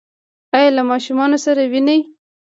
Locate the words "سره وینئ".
1.45-1.99